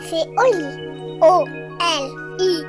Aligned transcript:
C'est 0.00 0.26
Oli. 0.38 1.18
O-L-I. 1.20 2.62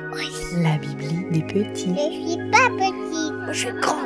La 0.62 0.76
Bibli 0.78 1.24
des 1.30 1.42
petits. 1.42 1.94
Je 1.94 2.28
suis 2.28 2.50
pas 2.50 2.68
petit, 2.76 3.32
je 3.52 3.58
suis 3.58 3.72
grand. 3.80 3.96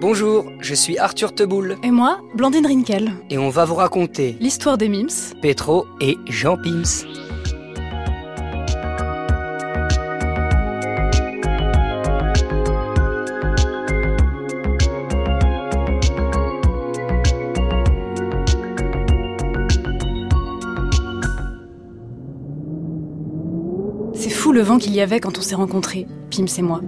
Bonjour, 0.00 0.46
je 0.60 0.74
suis 0.74 0.98
Arthur 0.98 1.34
Teboul 1.34 1.76
Et 1.82 1.90
moi, 1.90 2.18
Blandine 2.34 2.66
Rinkel. 2.66 3.12
et 3.30 3.38
on 3.38 3.50
va 3.50 3.64
vous 3.64 3.74
raconter 3.76 4.36
L'histoire 4.40 4.78
des 4.78 4.88
mims. 4.88 5.34
Petro 5.42 5.86
et 6.00 6.16
Jean 6.28 6.56
Pims. 6.56 7.06
Le 24.52 24.60
vent 24.60 24.76
qu'il 24.76 24.94
y 24.94 25.00
avait 25.00 25.18
quand 25.18 25.38
on 25.38 25.40
s'est 25.40 25.54
rencontrés, 25.54 26.06
Pims 26.30 26.58
et 26.58 26.62
moi. 26.62 26.82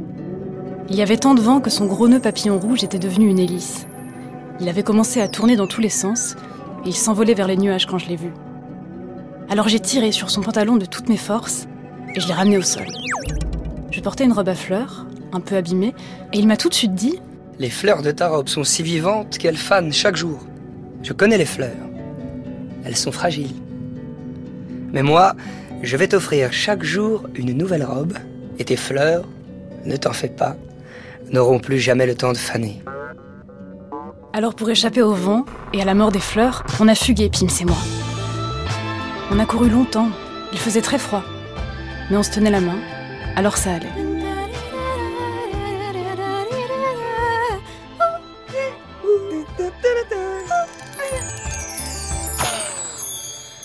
Il 0.91 0.97
y 0.97 1.01
avait 1.01 1.17
tant 1.17 1.33
de 1.33 1.41
vent 1.41 1.61
que 1.61 1.71
son 1.71 1.87
gros 1.87 2.09
nœud 2.09 2.21
papillon 2.21 2.59
rouge 2.59 2.85
était 2.85 2.99
devenu 2.99 3.27
une 3.27 3.39
hélice. 3.39 3.87
Il 4.61 4.69
avait 4.69 4.83
commencé 4.83 5.23
à 5.23 5.29
tourner 5.29 5.57
dans 5.57 5.67
tous 5.67 5.81
les 5.81 5.89
sens 5.89 6.37
et 6.85 6.91
il 6.91 6.95
s'envolait 6.95 7.33
vers 7.33 7.49
les 7.49 7.57
nuages 7.57 7.87
quand 7.87 7.97
je 7.97 8.07
l'ai 8.07 8.17
vu. 8.17 8.33
Alors 9.49 9.69
j'ai 9.69 9.81
tiré 9.81 10.13
sur 10.13 10.29
son 10.29 10.43
pantalon 10.43 10.77
de 10.77 10.85
toutes 10.85 11.09
mes 11.09 11.17
forces 11.17 11.67
et 12.15 12.21
je 12.21 12.29
l'ai 12.29 12.35
ramené 12.35 12.59
au 12.59 12.63
sol. 12.63 12.87
Je 13.91 14.01
portais 14.03 14.25
une 14.25 14.33
robe 14.35 14.51
à 14.51 14.55
fleurs, 14.55 15.07
un 15.33 15.41
peu 15.41 15.57
abîmée, 15.57 15.95
et 16.35 16.39
il 16.39 16.47
m'a 16.47 16.59
tout 16.59 16.69
de 16.69 16.75
suite 16.75 16.95
dit 16.95 17.19
Les 17.59 17.71
fleurs 17.71 18.03
de 18.03 18.11
ta 18.11 18.29
robe 18.29 18.49
sont 18.49 18.65
si 18.65 18.83
vivantes 18.83 19.39
qu'elles 19.39 19.57
fanent 19.57 19.91
chaque 19.91 20.17
jour. 20.17 20.45
Je 21.03 21.15
connais 21.15 21.39
les 21.39 21.47
fleurs. 21.47 21.73
Elles 22.85 22.97
sont 22.97 23.13
fragiles. 23.13 23.55
Mais 24.93 25.03
moi, 25.03 25.35
je 25.85 25.97
vais 25.99 26.09
t'offrir 26.09 26.53
chaque 26.53 26.83
jour 26.83 27.25
une 27.35 27.53
nouvelle 27.53 27.85
robe 27.85 28.15
et 28.59 28.65
tes 28.65 28.77
fleurs, 28.77 29.25
ne 29.85 29.97
t'en 29.97 30.13
fais 30.13 30.29
pas, 30.29 30.57
n'auront 31.31 31.59
plus 31.59 31.79
jamais 31.79 32.07
le 32.07 32.15
temps 32.15 32.33
de 32.33 32.39
faner. 32.39 32.83
Alors 34.33 34.55
pour 34.55 34.71
échapper 34.71 35.03
au 35.03 35.13
vent 35.13 35.45
et 35.73 35.83
à 35.83 35.85
la 35.85 35.95
mort 35.95 36.11
des 36.11 36.21
fleurs, 36.21 36.65
on 36.81 36.89
a 36.89 36.95
fugué, 36.95 37.29
Pims 37.29 37.61
et 37.61 37.65
moi. 37.65 37.77
On 39.31 39.39
a 39.39 39.45
couru 39.45 39.69
longtemps, 39.69 40.09
il 40.53 40.59
faisait 40.59 40.81
très 40.81 40.99
froid. 40.99 41.23
Mais 42.11 42.17
on 42.17 42.23
se 42.23 42.31
tenait 42.31 42.51
la 42.51 42.61
main, 42.61 42.79
alors 43.37 43.57
ça 43.57 43.75
allait. 43.75 43.87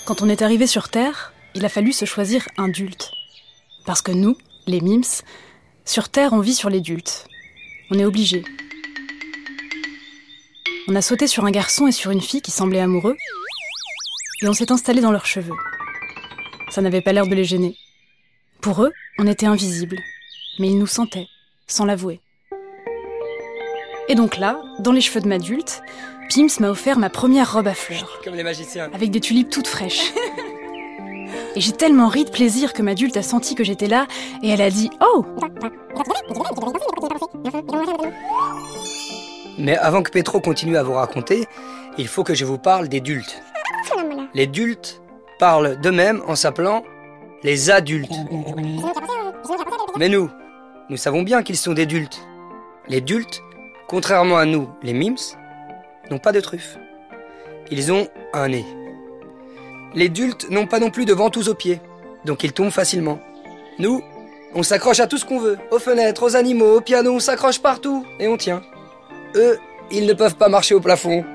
Quand 0.05 0.21
on 0.21 0.29
est 0.29 0.41
arrivé 0.41 0.65
sur 0.67 0.89
Terre, 0.89 1.33
il 1.59 1.65
a 1.65 1.69
fallu 1.69 1.91
se 1.91 2.05
choisir 2.05 2.47
un 2.57 2.69
dulte. 2.69 3.11
Parce 3.85 4.01
que 4.01 4.11
nous, 4.13 4.37
les 4.65 4.79
mims, 4.79 5.23
sur 5.83 6.07
Terre 6.09 6.31
on 6.31 6.39
vit 6.39 6.55
sur 6.55 6.69
les 6.69 6.79
dultes. 6.79 7.27
On 7.91 7.99
est 7.99 8.05
obligé. 8.05 8.43
On 10.87 10.95
a 10.95 11.01
sauté 11.01 11.27
sur 11.27 11.43
un 11.45 11.51
garçon 11.51 11.85
et 11.87 11.91
sur 11.91 12.11
une 12.11 12.21
fille 12.21 12.41
qui 12.41 12.51
semblaient 12.51 12.79
amoureux, 12.79 13.17
et 14.41 14.47
on 14.47 14.53
s'est 14.53 14.71
installé 14.71 15.01
dans 15.01 15.11
leurs 15.11 15.25
cheveux. 15.25 15.55
Ça 16.69 16.81
n'avait 16.81 17.01
pas 17.01 17.11
l'air 17.11 17.27
de 17.27 17.35
les 17.35 17.43
gêner. 17.43 17.75
Pour 18.61 18.83
eux, 18.83 18.91
on 19.17 19.27
était 19.27 19.45
invisibles, 19.45 19.99
mais 20.59 20.67
ils 20.69 20.79
nous 20.79 20.87
sentaient, 20.87 21.27
sans 21.67 21.85
l'avouer. 21.85 22.21
Et 24.07 24.15
donc 24.15 24.37
là, 24.37 24.61
dans 24.79 24.91
les 24.93 25.01
cheveux 25.01 25.19
de 25.21 25.27
m'adulte, 25.27 25.81
Pims 26.33 26.59
m'a 26.59 26.69
offert 26.69 26.97
ma 26.97 27.09
première 27.09 27.51
robe 27.51 27.67
à 27.67 27.73
fleurs, 27.73 28.21
Comme 28.23 28.35
les 28.35 28.43
magiciens. 28.43 28.89
avec 28.93 29.11
des 29.11 29.19
tulipes 29.19 29.49
toutes 29.49 29.67
fraîches. 29.67 30.13
Et 31.55 31.61
j'ai 31.61 31.71
tellement 31.71 32.07
ri 32.07 32.25
de 32.25 32.29
plaisir 32.29 32.73
que 32.73 32.81
m'adulte 32.81 33.17
a 33.17 33.23
senti 33.23 33.55
que 33.55 33.63
j'étais 33.63 33.87
là, 33.87 34.07
et 34.43 34.49
elle 34.49 34.61
a 34.61 34.69
dit 34.69 34.89
Oh 35.01 35.25
Mais 39.57 39.77
avant 39.77 40.03
que 40.03 40.11
Petro 40.11 40.39
continue 40.39 40.77
à 40.77 40.83
vous 40.83 40.93
raconter, 40.93 41.45
il 41.97 42.07
faut 42.07 42.23
que 42.23 42.33
je 42.33 42.45
vous 42.45 42.57
parle 42.57 42.87
des. 42.87 43.01
Les 44.33 44.47
dultes 44.47 45.01
parlent 45.39 45.79
d'eux-mêmes 45.81 46.21
en 46.27 46.35
s'appelant 46.35 46.83
les 47.43 47.71
adultes. 47.71 48.11
Mais 49.97 50.09
nous, 50.09 50.29
nous 50.89 50.97
savons 50.97 51.23
bien 51.23 51.43
qu'ils 51.43 51.57
sont 51.57 51.73
des 51.73 51.85
dultes. 51.85 52.21
Les 52.87 53.01
dultes, 53.01 53.41
contrairement 53.87 54.37
à 54.37 54.45
nous, 54.45 54.69
les 54.81 54.93
mims, 54.93 55.35
n'ont 56.09 56.19
pas 56.19 56.31
de 56.31 56.41
truffe. 56.41 56.77
Ils 57.71 57.91
ont 57.91 58.07
un 58.33 58.49
nez. 58.49 58.65
Les 59.95 60.09
dultes 60.09 60.49
n'ont 60.49 60.67
pas 60.67 60.79
non 60.79 60.91
plus 60.91 61.05
de 61.05 61.13
ventouses 61.13 61.49
aux 61.49 61.55
pieds, 61.55 61.81
donc 62.25 62.43
ils 62.43 62.53
tombent 62.53 62.69
facilement. 62.69 63.19
Nous, 63.79 64.03
on 64.53 64.63
s'accroche 64.63 64.99
à 64.99 65.07
tout 65.07 65.17
ce 65.17 65.25
qu'on 65.25 65.39
veut, 65.39 65.57
aux 65.71 65.79
fenêtres, 65.79 66.23
aux 66.23 66.35
animaux, 66.35 66.77
au 66.77 66.81
piano, 66.81 67.13
on 67.13 67.19
s'accroche 67.19 67.59
partout 67.59 68.05
et 68.19 68.27
on 68.27 68.37
tient. 68.37 68.61
Eux, 69.35 69.57
ils 69.91 70.05
ne 70.05 70.13
peuvent 70.13 70.35
pas 70.35 70.49
marcher 70.49 70.75
au 70.75 70.79
plafond. 70.79 71.25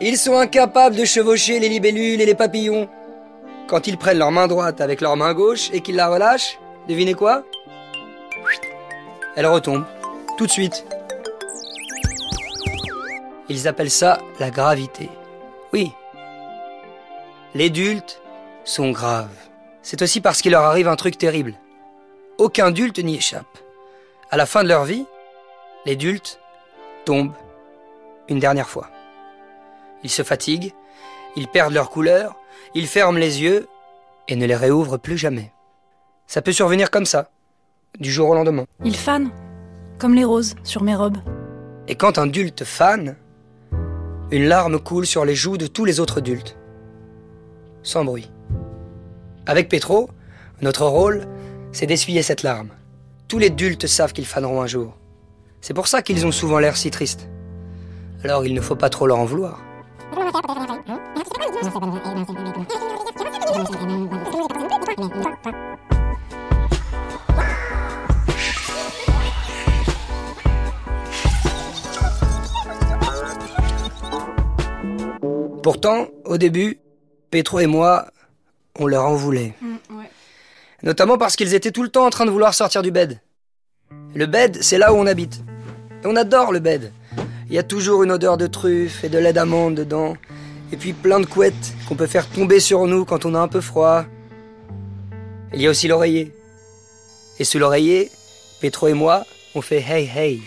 Ils 0.00 0.18
sont 0.18 0.36
incapables 0.36 0.96
de 0.96 1.04
chevaucher 1.04 1.58
les 1.58 1.68
libellules 1.68 2.20
et 2.20 2.26
les 2.26 2.34
papillons. 2.34 2.88
Quand 3.68 3.86
ils 3.86 3.98
prennent 3.98 4.18
leur 4.18 4.30
main 4.30 4.46
droite 4.46 4.80
avec 4.80 5.00
leur 5.00 5.16
main 5.16 5.34
gauche 5.34 5.70
et 5.72 5.80
qu'ils 5.80 5.96
la 5.96 6.08
relâchent, 6.08 6.58
devinez 6.88 7.14
quoi? 7.14 7.44
Elle 9.36 9.46
retombe, 9.46 9.84
tout 10.38 10.46
de 10.46 10.50
suite. 10.50 10.84
Ils 13.48 13.68
appellent 13.68 13.90
ça 13.90 14.18
la 14.40 14.50
gravité. 14.50 15.08
Oui. 15.72 15.92
Les 17.56 17.70
dultes 17.70 18.20
sont 18.64 18.90
graves. 18.90 19.34
C'est 19.80 20.02
aussi 20.02 20.20
parce 20.20 20.42
qu'il 20.42 20.52
leur 20.52 20.64
arrive 20.64 20.88
un 20.88 20.96
truc 20.96 21.16
terrible. 21.16 21.54
Aucun 22.36 22.70
dulte 22.70 22.98
n'y 22.98 23.16
échappe. 23.16 23.46
À 24.30 24.36
la 24.36 24.44
fin 24.44 24.62
de 24.62 24.68
leur 24.68 24.84
vie, 24.84 25.06
les 25.86 25.96
dultes 25.96 26.38
tombent 27.06 27.32
une 28.28 28.40
dernière 28.40 28.68
fois. 28.68 28.90
Ils 30.04 30.10
se 30.10 30.22
fatiguent, 30.22 30.74
ils 31.34 31.48
perdent 31.48 31.72
leur 31.72 31.88
couleur, 31.88 32.36
ils 32.74 32.86
ferment 32.86 33.18
les 33.18 33.40
yeux 33.40 33.66
et 34.28 34.36
ne 34.36 34.44
les 34.44 34.54
réouvrent 34.54 34.98
plus 34.98 35.16
jamais. 35.16 35.50
Ça 36.26 36.42
peut 36.42 36.52
survenir 36.52 36.90
comme 36.90 37.06
ça, 37.06 37.30
du 37.98 38.12
jour 38.12 38.28
au 38.28 38.34
lendemain. 38.34 38.66
Ils 38.84 38.96
fanent, 38.96 39.30
comme 39.98 40.12
les 40.12 40.24
roses 40.24 40.56
sur 40.62 40.82
mes 40.82 40.94
robes. 40.94 41.22
Et 41.88 41.94
quand 41.94 42.18
un 42.18 42.26
dulte 42.26 42.64
fane, 42.64 43.16
une 44.30 44.44
larme 44.44 44.78
coule 44.78 45.06
sur 45.06 45.24
les 45.24 45.34
joues 45.34 45.56
de 45.56 45.66
tous 45.66 45.86
les 45.86 46.00
autres 46.00 46.20
dultes. 46.20 46.58
Sans 47.86 48.04
bruit. 48.04 48.28
Avec 49.46 49.68
Petro, 49.68 50.10
notre 50.60 50.86
rôle, 50.86 51.24
c'est 51.70 51.86
d'essuyer 51.86 52.24
cette 52.24 52.42
larme. 52.42 52.70
Tous 53.28 53.38
les 53.38 53.48
dultes 53.48 53.86
savent 53.86 54.12
qu'ils 54.12 54.26
faneront 54.26 54.60
un 54.60 54.66
jour. 54.66 54.96
C'est 55.60 55.72
pour 55.72 55.86
ça 55.86 56.02
qu'ils 56.02 56.26
ont 56.26 56.32
souvent 56.32 56.58
l'air 56.58 56.76
si 56.76 56.90
tristes. 56.90 57.28
Alors 58.24 58.44
il 58.44 58.54
ne 58.54 58.60
faut 58.60 58.74
pas 58.74 58.90
trop 58.90 59.06
leur 59.06 59.20
en 59.20 59.24
vouloir. 59.24 59.60
Pourtant, 75.62 76.06
au 76.24 76.36
début, 76.36 76.80
Petro 77.30 77.60
et 77.60 77.66
moi, 77.66 78.06
on 78.78 78.86
leur 78.86 79.04
en 79.04 79.14
voulait. 79.14 79.54
Notamment 80.82 81.18
parce 81.18 81.36
qu'ils 81.36 81.54
étaient 81.54 81.70
tout 81.70 81.82
le 81.82 81.88
temps 81.88 82.06
en 82.06 82.10
train 82.10 82.26
de 82.26 82.30
vouloir 82.30 82.54
sortir 82.54 82.82
du 82.82 82.90
bed. 82.90 83.20
Le 84.14 84.26
bed, 84.26 84.58
c'est 84.62 84.78
là 84.78 84.92
où 84.92 84.96
on 84.96 85.06
habite. 85.06 85.42
Et 86.02 86.06
on 86.06 86.16
adore 86.16 86.52
le 86.52 86.60
bed. 86.60 86.92
Il 87.48 87.54
y 87.54 87.58
a 87.58 87.62
toujours 87.62 88.02
une 88.02 88.12
odeur 88.12 88.36
de 88.36 88.46
truffe 88.46 89.04
et 89.04 89.08
de 89.08 89.18
lait 89.18 89.32
d'amande 89.32 89.74
dedans. 89.74 90.16
Et 90.72 90.76
puis 90.76 90.92
plein 90.92 91.20
de 91.20 91.26
couettes 91.26 91.74
qu'on 91.88 91.94
peut 91.94 92.06
faire 92.06 92.28
tomber 92.28 92.60
sur 92.60 92.86
nous 92.86 93.04
quand 93.04 93.24
on 93.24 93.34
a 93.34 93.38
un 93.38 93.48
peu 93.48 93.60
froid. 93.60 94.04
Il 95.54 95.60
y 95.60 95.66
a 95.66 95.70
aussi 95.70 95.88
l'oreiller. 95.88 96.34
Et 97.38 97.44
sous 97.44 97.58
l'oreiller, 97.58 98.10
Petro 98.60 98.88
et 98.88 98.94
moi, 98.94 99.24
on 99.54 99.60
fait 99.60 99.80
hey 99.80 100.10
hey. 100.14 100.42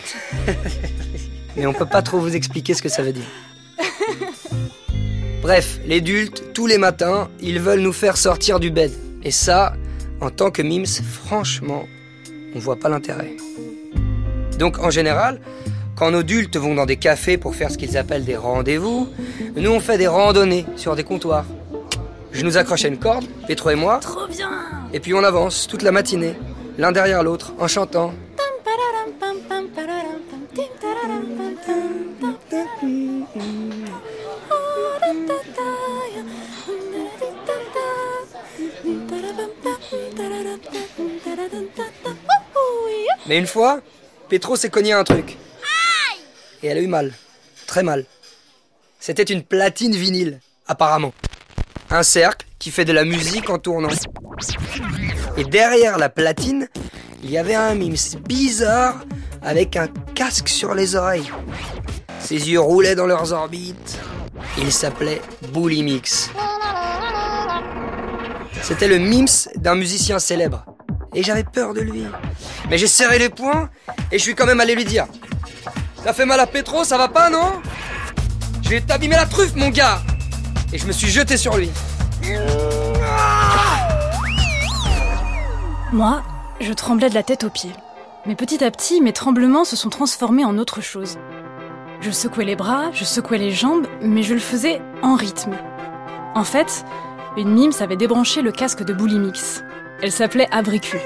Mais 1.56 1.66
on 1.66 1.72
peut 1.72 1.86
pas 1.86 2.02
trop 2.02 2.18
vous 2.18 2.36
expliquer 2.36 2.74
ce 2.74 2.82
que 2.82 2.88
ça 2.88 3.02
veut 3.02 3.12
dire. 3.12 3.24
Bref, 5.42 5.78
les 5.86 6.00
dultes, 6.00 6.52
tous 6.52 6.66
les 6.66 6.78
matins, 6.78 7.28
ils 7.40 7.60
veulent 7.60 7.80
nous 7.80 7.92
faire 7.92 8.16
sortir 8.16 8.60
du 8.60 8.70
bed. 8.70 8.92
Et 9.22 9.30
ça, 9.30 9.72
en 10.20 10.30
tant 10.30 10.50
que 10.50 10.62
mims, 10.62 10.86
franchement, 10.86 11.84
on 12.54 12.58
voit 12.58 12.76
pas 12.76 12.88
l'intérêt. 12.88 13.36
Donc 14.58 14.78
en 14.78 14.90
général, 14.90 15.40
quand 15.96 16.10
nos 16.10 16.22
dultes 16.22 16.56
vont 16.56 16.74
dans 16.74 16.86
des 16.86 16.96
cafés 16.96 17.38
pour 17.38 17.54
faire 17.54 17.70
ce 17.70 17.78
qu'ils 17.78 17.96
appellent 17.96 18.24
des 18.24 18.36
rendez-vous, 18.36 19.08
nous 19.56 19.70
on 19.70 19.80
fait 19.80 19.98
des 19.98 20.06
randonnées 20.06 20.66
sur 20.76 20.94
des 20.96 21.04
comptoirs. 21.04 21.46
Je 22.32 22.44
nous 22.44 22.58
accroche 22.58 22.84
à 22.84 22.88
une 22.88 22.98
corde, 22.98 23.24
Petro 23.48 23.70
et 23.70 23.74
moi, 23.74 23.98
Trop 24.00 24.26
bien 24.28 24.50
et 24.92 25.00
puis 25.00 25.14
on 25.14 25.22
avance 25.22 25.66
toute 25.66 25.82
la 25.82 25.92
matinée, 25.92 26.34
l'un 26.78 26.92
derrière 26.92 27.22
l'autre, 27.22 27.52
en 27.58 27.68
chantant. 27.68 28.12
Mais 43.30 43.38
une 43.38 43.46
fois, 43.46 43.80
Petro 44.28 44.56
s'est 44.56 44.70
cogné 44.70 44.92
un 44.92 45.04
truc. 45.04 45.36
Et 46.64 46.66
elle 46.66 46.78
a 46.78 46.80
eu 46.80 46.88
mal. 46.88 47.12
Très 47.68 47.84
mal. 47.84 48.04
C'était 48.98 49.22
une 49.22 49.44
platine 49.44 49.94
vinyle, 49.94 50.40
apparemment. 50.66 51.12
Un 51.90 52.02
cercle 52.02 52.44
qui 52.58 52.72
fait 52.72 52.84
de 52.84 52.92
la 52.92 53.04
musique 53.04 53.48
en 53.48 53.60
tournant. 53.60 53.88
Et 55.36 55.44
derrière 55.44 55.96
la 55.96 56.08
platine, 56.08 56.66
il 57.22 57.30
y 57.30 57.38
avait 57.38 57.54
un 57.54 57.76
mims 57.76 58.18
bizarre 58.26 59.04
avec 59.42 59.76
un 59.76 59.86
casque 60.16 60.48
sur 60.48 60.74
les 60.74 60.96
oreilles. 60.96 61.30
Ses 62.18 62.50
yeux 62.50 62.58
roulaient 62.58 62.96
dans 62.96 63.06
leurs 63.06 63.32
orbites. 63.32 64.00
Il 64.58 64.72
s'appelait 64.72 65.22
Bully 65.54 65.84
Mix. 65.84 66.30
C'était 68.60 68.88
le 68.88 68.98
mims 68.98 69.48
d'un 69.54 69.76
musicien 69.76 70.18
célèbre. 70.18 70.64
Et 71.14 71.22
j'avais 71.22 71.44
peur 71.44 71.74
de 71.74 71.80
lui. 71.80 72.04
Mais 72.68 72.78
j'ai 72.78 72.86
serré 72.86 73.18
les 73.18 73.28
poings 73.28 73.68
et 74.12 74.18
je 74.18 74.22
suis 74.22 74.34
quand 74.34 74.46
même 74.46 74.60
allé 74.60 74.74
lui 74.74 74.84
dire 74.84 75.06
Ça 76.04 76.12
fait 76.12 76.26
mal 76.26 76.38
à 76.40 76.46
Petro, 76.46 76.84
ça 76.84 76.96
va 76.96 77.08
pas, 77.08 77.30
non? 77.30 77.60
Je 78.62 78.70
vais 78.70 78.80
t'abîmer 78.80 79.16
la 79.16 79.26
truffe, 79.26 79.56
mon 79.56 79.70
gars 79.70 80.00
Et 80.72 80.78
je 80.78 80.86
me 80.86 80.92
suis 80.92 81.08
jeté 81.08 81.36
sur 81.36 81.56
lui. 81.56 81.70
Moi, 85.92 86.22
je 86.60 86.72
tremblais 86.72 87.08
de 87.10 87.14
la 87.14 87.24
tête 87.24 87.42
aux 87.42 87.50
pieds. 87.50 87.72
Mais 88.26 88.36
petit 88.36 88.62
à 88.62 88.70
petit, 88.70 89.00
mes 89.00 89.12
tremblements 89.12 89.64
se 89.64 89.74
sont 89.74 89.88
transformés 89.88 90.44
en 90.44 90.58
autre 90.58 90.80
chose. 90.80 91.18
Je 92.00 92.10
secouais 92.10 92.44
les 92.44 92.56
bras, 92.56 92.90
je 92.92 93.04
secouais 93.04 93.38
les 93.38 93.50
jambes, 93.50 93.86
mais 94.00 94.22
je 94.22 94.34
le 94.34 94.40
faisais 94.40 94.80
en 95.02 95.16
rythme. 95.16 95.56
En 96.34 96.44
fait, 96.44 96.84
une 97.36 97.52
mime 97.52 97.72
avait 97.80 97.96
débranché 97.96 98.42
le 98.42 98.52
casque 98.52 98.84
de 98.84 98.92
Boulimix. 98.92 99.62
Elle 100.02 100.12
s'appelait 100.12 100.48
Abricu. 100.50 100.98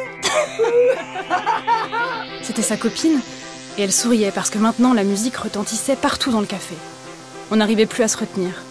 C'était 2.42 2.62
sa 2.62 2.76
copine, 2.76 3.20
et 3.76 3.82
elle 3.82 3.92
souriait 3.92 4.30
parce 4.30 4.50
que 4.50 4.58
maintenant 4.58 4.92
la 4.94 5.02
musique 5.02 5.36
retentissait 5.36 5.96
partout 5.96 6.30
dans 6.30 6.40
le 6.40 6.46
café. 6.46 6.76
On 7.50 7.56
n'arrivait 7.56 7.86
plus 7.86 8.04
à 8.04 8.08
se 8.08 8.16
retenir. 8.16 8.62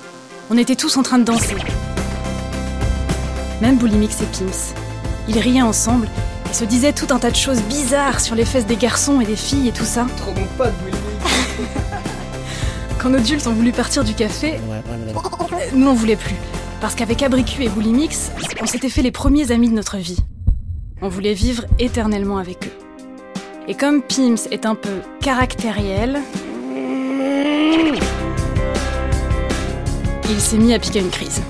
On 0.50 0.58
était 0.58 0.76
tous 0.76 0.96
en 0.96 1.04
train 1.04 1.18
de 1.18 1.26
danser. 1.26 1.56
Même 3.62 3.78
Boulimix 3.78 4.22
et 4.22 4.26
Pims. 4.26 4.74
Ils 5.28 5.40
riaient 5.40 5.62
ensemble 5.62 6.08
et 6.50 6.54
se 6.54 6.64
disaient 6.64 6.94
tout 6.94 7.08
un 7.10 7.20
tas 7.20 7.32
de 7.32 7.36
choses 7.36 7.62
bizarres 7.64 8.22
sur 8.22 8.36
les 8.36 8.46
fesses 8.46 8.66
des 8.66 8.78
garçons 8.78 9.20
et 9.20 9.26
des 9.26 9.36
filles 9.36 9.68
et 9.70 9.74
tout 9.74 9.86
ça. 9.86 10.06
Trop 10.18 10.32
bon 10.32 10.48
Quand 12.98 13.10
nos 13.10 13.18
adultes 13.18 13.48
ont 13.48 13.54
voulu 13.54 13.74
partir 13.74 14.06
du 14.06 14.14
café, 14.14 14.60
nous 15.74 15.88
on 15.88 15.94
voulait 15.94 16.16
plus. 16.16 16.36
Parce 16.84 16.96
qu'avec 16.96 17.24
Abricu 17.24 17.64
et 17.64 17.70
Boulimix, 17.70 18.30
on 18.62 18.66
s'était 18.66 18.90
fait 18.90 19.02
les 19.02 19.12
premiers 19.12 19.52
amis 19.52 19.70
de 19.70 19.74
notre 19.74 19.96
vie. 19.96 20.18
On 21.02 21.08
voulait 21.08 21.34
vivre 21.34 21.64
éternellement 21.80 22.40
avec 22.40 22.68
eux. 22.68 22.74
Et 23.70 23.74
comme 23.74 24.02
Pims 24.02 24.50
est 24.52 24.66
un 24.66 24.76
peu 24.76 25.00
caractériel, 25.22 26.20
il 30.30 30.42
s'est 30.42 30.58
mis 30.58 30.74
à 30.74 30.80
piquer 30.80 31.00
une 31.00 31.10
crise. 31.10 31.42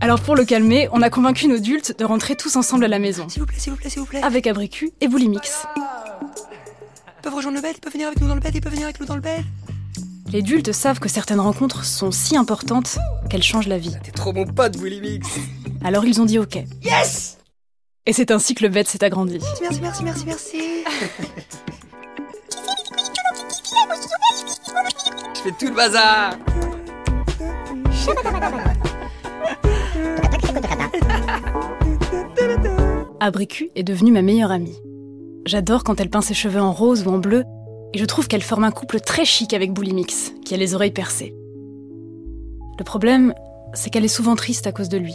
Alors 0.00 0.20
pour 0.20 0.34
le 0.34 0.44
calmer, 0.44 0.88
on 0.90 1.00
a 1.00 1.10
convaincu 1.10 1.46
nos 1.46 1.58
adultes 1.58 1.96
de 1.96 2.04
rentrer 2.04 2.34
tous 2.34 2.56
ensemble 2.56 2.86
à 2.86 2.88
la 2.88 2.98
maison. 2.98 3.28
S'il 3.28 3.40
vous 3.40 3.46
plaît, 3.46 3.60
s'il 3.60 3.70
vous 3.70 3.78
plaît, 3.78 3.88
s'il 3.88 4.00
vous 4.00 4.06
plaît. 4.06 4.20
Avec 4.24 4.48
Abricu 4.48 4.90
et 5.00 5.06
Boulimix. 5.06 5.64
Ils 5.76 7.22
peuvent 7.22 7.34
rejoindre 7.36 7.58
le 7.58 7.62
bed, 7.62 7.74
ils 7.76 7.80
peuvent 7.80 7.92
venir 7.92 8.08
avec 8.08 8.20
nous 8.20 8.26
dans 8.26 8.34
le 8.34 8.40
bed, 8.40 8.52
ils 8.52 8.60
peuvent 8.60 8.72
venir 8.72 8.86
avec 8.86 8.98
nous 8.98 9.06
dans 9.06 9.14
le 9.14 9.20
bed. 9.20 9.44
Les 10.34 10.40
adultes 10.40 10.72
savent 10.72 10.98
que 10.98 11.08
certaines 11.08 11.38
rencontres 11.38 11.84
sont 11.84 12.10
si 12.10 12.36
importantes 12.36 12.98
qu'elles 13.30 13.44
changent 13.44 13.68
la 13.68 13.78
vie. 13.78 13.94
T'es 14.02 14.10
trop 14.10 14.32
bon 14.32 14.44
pote, 14.44 14.76
Bully 14.76 15.00
Mix. 15.00 15.28
Alors 15.84 16.04
ils 16.06 16.20
ont 16.20 16.24
dit 16.24 16.40
OK. 16.40 16.58
Yes 16.82 17.38
Et 18.04 18.12
c'est 18.12 18.32
ainsi 18.32 18.56
que 18.56 18.64
le 18.64 18.68
bed 18.68 18.88
s'est 18.88 19.04
agrandi. 19.04 19.38
Merci, 19.62 19.80
merci, 19.80 20.02
merci, 20.02 20.24
merci. 20.26 20.84
Je 25.36 25.40
fais 25.40 25.52
tout 25.52 25.68
le 25.68 25.74
bazar. 25.76 26.36
Abricu 33.20 33.70
est 33.76 33.84
devenue 33.84 34.10
ma 34.10 34.22
meilleure 34.22 34.50
amie. 34.50 34.76
J'adore 35.46 35.84
quand 35.84 36.00
elle 36.00 36.10
peint 36.10 36.22
ses 36.22 36.34
cheveux 36.34 36.60
en 36.60 36.72
rose 36.72 37.06
ou 37.06 37.10
en 37.10 37.18
bleu, 37.18 37.44
et 37.94 37.98
je 37.98 38.04
trouve 38.04 38.26
qu'elle 38.26 38.42
forme 38.42 38.64
un 38.64 38.72
couple 38.72 39.00
très 39.00 39.24
chic 39.24 39.54
avec 39.54 39.72
Boulimix, 39.72 40.32
qui 40.44 40.52
a 40.52 40.56
les 40.56 40.74
oreilles 40.74 40.90
percées. 40.90 41.32
Le 42.76 42.84
problème, 42.84 43.32
c'est 43.72 43.88
qu'elle 43.88 44.04
est 44.04 44.08
souvent 44.08 44.34
triste 44.34 44.66
à 44.66 44.72
cause 44.72 44.88
de 44.88 44.98
lui. 44.98 45.14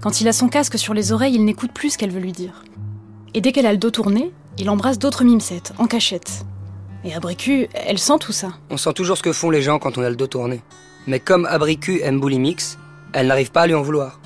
Quand 0.00 0.20
il 0.20 0.26
a 0.26 0.32
son 0.32 0.48
casque 0.48 0.76
sur 0.76 0.92
les 0.92 1.12
oreilles, 1.12 1.36
il 1.36 1.44
n'écoute 1.44 1.70
plus 1.72 1.90
ce 1.90 1.98
qu'elle 1.98 2.10
veut 2.10 2.20
lui 2.20 2.32
dire. 2.32 2.64
Et 3.34 3.40
dès 3.40 3.52
qu'elle 3.52 3.66
a 3.66 3.72
le 3.72 3.78
dos 3.78 3.92
tourné, 3.92 4.32
il 4.58 4.68
embrasse 4.70 4.98
d'autres 4.98 5.22
mimsettes, 5.22 5.72
en 5.78 5.86
cachette. 5.86 6.44
Et 7.04 7.14
Abricu, 7.14 7.68
elle 7.72 7.98
sent 7.98 8.18
tout 8.18 8.32
ça. 8.32 8.54
On 8.70 8.76
sent 8.76 8.92
toujours 8.94 9.16
ce 9.16 9.22
que 9.22 9.32
font 9.32 9.50
les 9.50 9.62
gens 9.62 9.78
quand 9.78 9.98
on 9.98 10.02
a 10.02 10.10
le 10.10 10.16
dos 10.16 10.26
tourné. 10.26 10.62
Mais 11.06 11.20
comme 11.20 11.46
Abricu 11.46 12.00
aime 12.02 12.20
Bully 12.20 12.40
Mix, 12.40 12.76
elle 13.12 13.28
n'arrive 13.28 13.52
pas 13.52 13.62
à 13.62 13.66
lui 13.68 13.74
en 13.74 13.82
vouloir. 13.82 14.20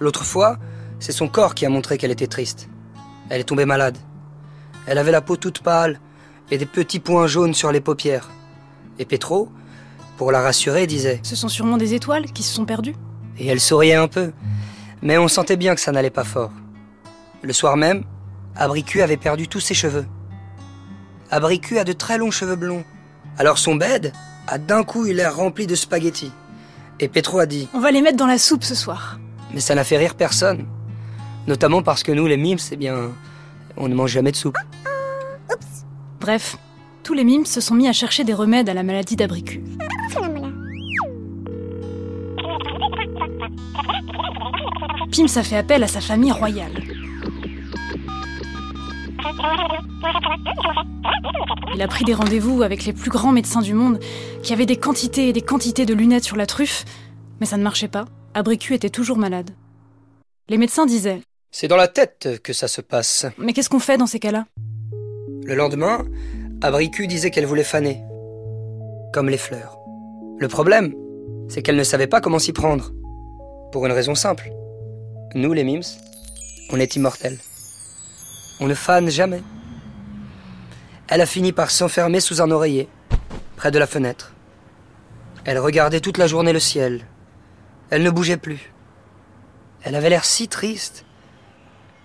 L'autre 0.00 0.24
fois, 0.24 0.56
c'est 0.98 1.12
son 1.12 1.28
corps 1.28 1.54
qui 1.54 1.66
a 1.66 1.68
montré 1.68 1.98
qu'elle 1.98 2.10
était 2.10 2.26
triste. 2.26 2.70
Elle 3.28 3.42
est 3.42 3.44
tombée 3.44 3.66
malade. 3.66 3.98
Elle 4.90 4.98
avait 4.98 5.12
la 5.12 5.20
peau 5.20 5.36
toute 5.36 5.60
pâle 5.60 6.00
et 6.50 6.58
des 6.58 6.66
petits 6.66 6.98
points 6.98 7.28
jaunes 7.28 7.54
sur 7.54 7.70
les 7.70 7.80
paupières. 7.80 8.28
Et 8.98 9.04
Petro, 9.04 9.48
pour 10.16 10.32
la 10.32 10.42
rassurer, 10.42 10.88
disait 10.88 11.20
Ce 11.22 11.36
sont 11.36 11.46
sûrement 11.46 11.76
des 11.76 11.94
étoiles 11.94 12.32
qui 12.32 12.42
se 12.42 12.52
sont 12.52 12.64
perdues. 12.64 12.96
Et 13.38 13.46
elle 13.46 13.60
souriait 13.60 13.94
un 13.94 14.08
peu. 14.08 14.32
Mais 15.00 15.16
on 15.16 15.28
sentait 15.28 15.56
bien 15.56 15.76
que 15.76 15.80
ça 15.80 15.92
n'allait 15.92 16.10
pas 16.10 16.24
fort. 16.24 16.50
Le 17.42 17.52
soir 17.52 17.76
même, 17.76 18.02
Abricu 18.56 19.00
avait 19.00 19.16
perdu 19.16 19.46
tous 19.46 19.60
ses 19.60 19.74
cheveux. 19.74 20.06
Abricu 21.30 21.78
a 21.78 21.84
de 21.84 21.92
très 21.92 22.18
longs 22.18 22.32
cheveux 22.32 22.56
blonds. 22.56 22.82
Alors 23.38 23.58
son 23.58 23.76
bed 23.76 24.12
a 24.48 24.58
d'un 24.58 24.82
coup 24.82 25.06
eu 25.06 25.12
l'air 25.12 25.36
rempli 25.36 25.68
de 25.68 25.76
spaghettis. 25.76 26.32
Et 26.98 27.06
Petro 27.06 27.38
a 27.38 27.46
dit 27.46 27.68
On 27.74 27.80
va 27.80 27.92
les 27.92 28.02
mettre 28.02 28.16
dans 28.16 28.26
la 28.26 28.38
soupe 28.38 28.64
ce 28.64 28.74
soir. 28.74 29.20
Mais 29.54 29.60
ça 29.60 29.76
n'a 29.76 29.84
fait 29.84 29.98
rire 29.98 30.16
personne. 30.16 30.66
Notamment 31.46 31.80
parce 31.80 32.02
que 32.02 32.10
nous, 32.10 32.26
les 32.26 32.36
mimes, 32.36 32.58
eh 32.72 32.76
bien, 32.76 33.12
on 33.76 33.88
ne 33.88 33.94
mange 33.94 34.10
jamais 34.10 34.32
de 34.32 34.36
soupe. 34.36 34.58
Bref, 36.30 36.58
tous 37.02 37.12
les 37.12 37.24
mimes 37.24 37.44
se 37.44 37.60
sont 37.60 37.74
mis 37.74 37.88
à 37.88 37.92
chercher 37.92 38.22
des 38.22 38.34
remèdes 38.34 38.68
à 38.68 38.72
la 38.72 38.84
maladie 38.84 39.16
d'Abricu. 39.16 39.64
Pims 45.10 45.36
a 45.36 45.42
fait 45.42 45.56
appel 45.56 45.82
à 45.82 45.88
sa 45.88 46.00
famille 46.00 46.30
royale. 46.30 46.84
Il 51.74 51.82
a 51.82 51.88
pris 51.88 52.04
des 52.04 52.14
rendez-vous 52.14 52.62
avec 52.62 52.84
les 52.84 52.92
plus 52.92 53.10
grands 53.10 53.32
médecins 53.32 53.60
du 53.60 53.74
monde, 53.74 53.98
qui 54.44 54.52
avaient 54.52 54.66
des 54.66 54.76
quantités 54.76 55.30
et 55.30 55.32
des 55.32 55.42
quantités 55.42 55.84
de 55.84 55.94
lunettes 55.94 56.22
sur 56.22 56.36
la 56.36 56.46
truffe, 56.46 56.84
mais 57.40 57.46
ça 57.46 57.56
ne 57.56 57.64
marchait 57.64 57.88
pas. 57.88 58.04
Abricu 58.34 58.74
était 58.74 58.88
toujours 58.88 59.18
malade. 59.18 59.50
Les 60.48 60.58
médecins 60.58 60.86
disaient 60.86 61.22
C'est 61.50 61.66
dans 61.66 61.76
la 61.76 61.88
tête 61.88 62.40
que 62.44 62.52
ça 62.52 62.68
se 62.68 62.80
passe. 62.80 63.26
Mais 63.36 63.52
qu'est-ce 63.52 63.68
qu'on 63.68 63.80
fait 63.80 63.98
dans 63.98 64.06
ces 64.06 64.20
cas-là? 64.20 64.44
Le 65.44 65.54
lendemain, 65.54 66.04
Abricu 66.62 67.06
disait 67.06 67.30
qu'elle 67.30 67.46
voulait 67.46 67.64
faner. 67.64 68.02
Comme 69.12 69.28
les 69.28 69.38
fleurs. 69.38 69.78
Le 70.38 70.48
problème, 70.48 70.94
c'est 71.48 71.62
qu'elle 71.62 71.76
ne 71.76 71.82
savait 71.82 72.06
pas 72.06 72.20
comment 72.20 72.38
s'y 72.38 72.52
prendre. 72.52 72.92
Pour 73.72 73.86
une 73.86 73.92
raison 73.92 74.14
simple. 74.14 74.50
Nous, 75.34 75.52
les 75.52 75.64
mimes, 75.64 75.82
on 76.70 76.78
est 76.78 76.94
immortels. 76.94 77.38
On 78.60 78.66
ne 78.66 78.74
fane 78.74 79.08
jamais. 79.08 79.42
Elle 81.08 81.22
a 81.22 81.26
fini 81.26 81.52
par 81.52 81.70
s'enfermer 81.70 82.20
sous 82.20 82.42
un 82.42 82.50
oreiller, 82.50 82.88
près 83.56 83.70
de 83.70 83.78
la 83.78 83.86
fenêtre. 83.86 84.32
Elle 85.44 85.58
regardait 85.58 86.00
toute 86.00 86.18
la 86.18 86.26
journée 86.26 86.52
le 86.52 86.60
ciel. 86.60 87.06
Elle 87.88 88.02
ne 88.02 88.10
bougeait 88.10 88.36
plus. 88.36 88.72
Elle 89.82 89.94
avait 89.94 90.10
l'air 90.10 90.24
si 90.24 90.48
triste. 90.48 91.06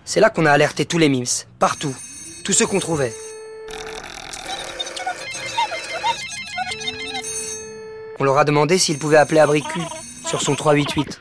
C'est 0.06 0.22
là 0.22 0.30
qu'on 0.30 0.46
a 0.46 0.52
alerté 0.52 0.86
tous 0.86 0.98
les 0.98 1.10
mimes, 1.10 1.26
partout, 1.60 1.96
tous 2.44 2.54
ceux 2.54 2.66
qu'on 2.66 2.80
trouvait. 2.80 3.14
On 8.20 8.24
leur 8.24 8.38
a 8.38 8.46
demandé 8.46 8.78
s'ils 8.78 8.98
pouvaient 8.98 9.18
appeler 9.18 9.40
Abricu 9.40 9.80
sur 10.26 10.42
son 10.42 10.56
388. 10.56 11.20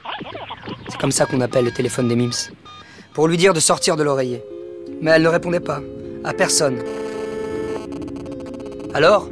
C'est 0.88 0.98
comme 0.98 1.12
ça 1.12 1.26
qu'on 1.26 1.40
appelle 1.40 1.64
le 1.64 1.72
téléphone 1.72 2.08
des 2.08 2.16
mimes. 2.16 2.32
Pour 3.12 3.28
lui 3.28 3.36
dire 3.36 3.52
de 3.52 3.60
sortir 3.60 3.96
de 3.96 4.02
l'oreiller. 4.02 4.42
Mais 5.00 5.10
elle 5.10 5.22
ne 5.22 5.28
répondait 5.28 5.60
pas. 5.60 5.80
À 6.24 6.32
personne. 6.32 6.82
Alors, 8.94 9.28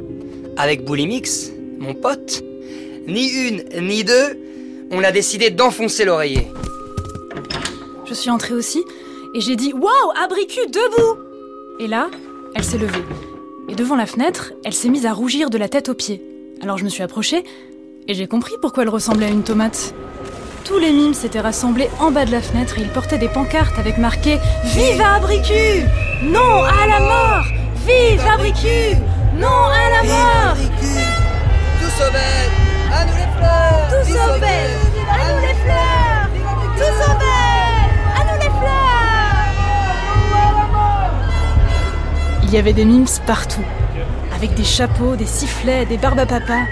avec 0.57 0.83
Boulimix, 0.83 1.51
mon 1.79 1.93
pote, 1.93 2.43
ni 3.07 3.29
une 3.29 3.63
ni 3.81 4.03
deux, 4.03 4.39
on 4.91 5.03
a 5.03 5.11
décidé 5.11 5.49
d'enfoncer 5.49 6.05
l'oreiller. 6.05 6.47
Je 8.05 8.13
suis 8.13 8.29
entrée 8.29 8.53
aussi 8.53 8.83
et 9.33 9.41
j'ai 9.41 9.55
dit 9.55 9.73
Waouh, 9.73 10.11
Abricu, 10.23 10.59
debout 10.67 11.19
Et 11.79 11.87
là, 11.87 12.09
elle 12.55 12.63
s'est 12.63 12.77
levée. 12.77 13.03
Et 13.69 13.75
devant 13.75 13.95
la 13.95 14.05
fenêtre, 14.05 14.53
elle 14.65 14.73
s'est 14.73 14.89
mise 14.89 15.05
à 15.05 15.13
rougir 15.13 15.49
de 15.49 15.57
la 15.57 15.69
tête 15.69 15.89
aux 15.89 15.93
pieds. 15.93 16.21
Alors 16.61 16.77
je 16.77 16.83
me 16.83 16.89
suis 16.89 17.03
approchée 17.03 17.43
Et 18.07 18.13
j'ai 18.13 18.27
compris 18.27 18.53
pourquoi 18.61 18.83
elle 18.83 18.89
ressemblait 18.89 19.27
à 19.27 19.29
une 19.29 19.43
tomate. 19.43 19.93
Tous 20.65 20.77
les 20.79 20.91
mimes 20.91 21.13
s'étaient 21.13 21.41
rassemblés 21.41 21.89
en 21.99 22.11
bas 22.11 22.25
de 22.25 22.31
la 22.31 22.41
fenêtre 22.41 22.77
et 22.77 22.81
ils 22.81 22.89
portaient 22.89 23.17
des 23.17 23.27
pancartes 23.27 23.77
avec 23.77 23.97
marqué 23.97 24.37
Vive 24.65 25.01
Abricu 25.01 25.83
Non 26.23 26.63
à 26.63 26.87
la 26.87 26.99
mort 26.99 27.45
Vive 27.85 28.25
Abricu 28.33 28.95
Non 29.35 29.47
à 29.47 29.89
la 29.89 30.03
mort! 30.03 30.57
Tous 31.79 32.01
À 32.01 33.05
nous 33.05 33.13
les 33.13 33.27
fleurs! 33.37 33.89
Tous 33.89 34.17
À 34.17 35.33
nous 35.33 35.41
les 35.41 35.53
fleurs 35.55 35.82
Il 42.53 42.57
y 42.57 42.59
avait 42.59 42.73
des 42.73 42.85
mimes 42.85 43.07
partout, 43.25 43.63
avec 44.31 44.53
des 44.53 44.63
chapeaux, 44.63 45.15
des 45.15 45.25
sifflets, 45.25 45.87
des 45.87 45.97
barbes 45.97 46.19
à 46.19 46.27
papa. 46.27 46.67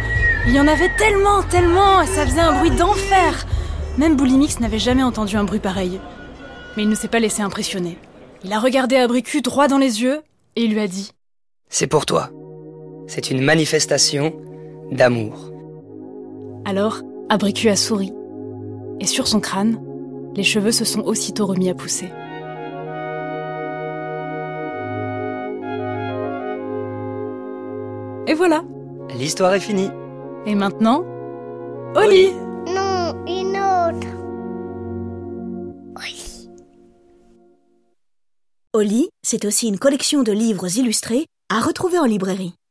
Il 0.45 0.53
y 0.53 0.59
en 0.59 0.67
avait 0.67 0.95
tellement, 0.95 1.41
tellement, 1.41 2.03
et 2.03 2.05
ça 2.05 2.23
faisait 2.23 2.39
un 2.39 2.59
bruit 2.59 2.69
d'enfer. 2.69 3.47
Même 3.97 4.15
Boulimix 4.15 4.59
n'avait 4.59 4.77
jamais 4.77 5.01
entendu 5.01 5.38
un 5.38 5.43
bruit 5.43 5.59
pareil. 5.59 6.00
Mais 6.77 6.83
il 6.83 6.89
ne 6.89 6.93
s'est 6.93 7.07
pas 7.07 7.17
laissé 7.17 7.41
impressionner. 7.41 7.97
Il 8.43 8.53
a 8.53 8.59
regardé 8.59 8.95
Abricu 8.95 9.41
droit 9.41 9.67
dans 9.67 9.79
les 9.79 10.03
yeux 10.03 10.21
et 10.55 10.65
il 10.65 10.73
lui 10.73 10.81
a 10.81 10.88
dit 10.88 11.13
C'est 11.67 11.88
pour 11.88 12.05
toi. 12.05 12.29
C'est 13.07 13.31
une 13.31 13.41
manifestation 13.41 14.35
d'amour. 14.91 15.51
Alors, 16.63 17.01
Abricu 17.29 17.69
a 17.69 17.75
souri. 17.75 18.13
Et 19.00 19.07
sur 19.07 19.27
son 19.27 19.39
crâne, 19.39 19.81
les 20.35 20.43
cheveux 20.43 20.73
se 20.73 20.85
sont 20.85 21.01
aussitôt 21.01 21.47
remis 21.47 21.71
à 21.71 21.73
pousser. 21.73 22.11
Et 28.31 28.33
voilà. 28.33 28.63
L'histoire 29.13 29.53
est 29.53 29.59
finie. 29.59 29.89
Et 30.45 30.55
maintenant, 30.55 31.03
au 31.93 32.09
lit 32.09 32.31
Non, 32.65 33.25
une 33.27 33.57
autre. 33.57 34.07
Oui. 36.00 36.47
Oli, 38.71 39.09
c'est 39.21 39.43
aussi 39.43 39.67
une 39.67 39.77
collection 39.77 40.23
de 40.23 40.31
livres 40.31 40.77
illustrés 40.77 41.25
à 41.50 41.59
retrouver 41.59 42.00
en 42.00 42.05
librairie. 42.05 42.53